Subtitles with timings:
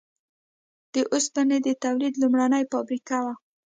[0.93, 3.33] د اوسپنې د تولید لومړنۍ فابریکه وه.